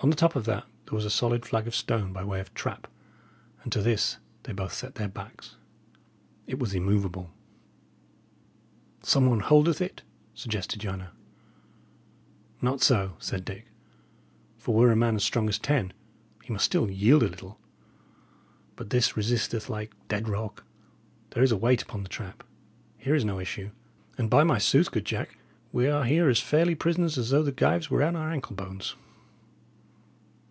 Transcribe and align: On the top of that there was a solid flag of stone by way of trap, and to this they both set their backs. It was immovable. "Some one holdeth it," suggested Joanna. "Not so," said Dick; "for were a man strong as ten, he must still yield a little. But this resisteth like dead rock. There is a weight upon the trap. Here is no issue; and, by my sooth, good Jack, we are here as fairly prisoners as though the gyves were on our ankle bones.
On 0.00 0.10
the 0.10 0.14
top 0.14 0.36
of 0.36 0.44
that 0.44 0.66
there 0.84 0.94
was 0.94 1.04
a 1.04 1.10
solid 1.10 1.44
flag 1.44 1.66
of 1.66 1.74
stone 1.74 2.12
by 2.12 2.22
way 2.22 2.38
of 2.38 2.54
trap, 2.54 2.86
and 3.64 3.72
to 3.72 3.82
this 3.82 4.18
they 4.44 4.52
both 4.52 4.72
set 4.72 4.94
their 4.94 5.08
backs. 5.08 5.56
It 6.46 6.60
was 6.60 6.76
immovable. 6.76 7.32
"Some 9.02 9.26
one 9.26 9.40
holdeth 9.40 9.80
it," 9.80 10.02
suggested 10.32 10.78
Joanna. 10.82 11.10
"Not 12.62 12.82
so," 12.82 13.16
said 13.18 13.44
Dick; 13.44 13.66
"for 14.58 14.76
were 14.76 14.92
a 14.92 14.96
man 14.96 15.18
strong 15.18 15.48
as 15.48 15.58
ten, 15.58 15.92
he 16.44 16.52
must 16.52 16.66
still 16.66 16.88
yield 16.88 17.24
a 17.24 17.28
little. 17.28 17.58
But 18.76 18.90
this 18.90 19.16
resisteth 19.16 19.68
like 19.68 19.92
dead 20.06 20.28
rock. 20.28 20.62
There 21.30 21.42
is 21.42 21.50
a 21.50 21.56
weight 21.56 21.82
upon 21.82 22.04
the 22.04 22.08
trap. 22.08 22.44
Here 22.96 23.16
is 23.16 23.24
no 23.24 23.40
issue; 23.40 23.72
and, 24.16 24.30
by 24.30 24.44
my 24.44 24.58
sooth, 24.58 24.92
good 24.92 25.04
Jack, 25.06 25.36
we 25.72 25.88
are 25.88 26.04
here 26.04 26.28
as 26.28 26.38
fairly 26.38 26.76
prisoners 26.76 27.18
as 27.18 27.30
though 27.30 27.42
the 27.42 27.50
gyves 27.50 27.90
were 27.90 28.04
on 28.04 28.14
our 28.14 28.30
ankle 28.30 28.54
bones. 28.54 28.94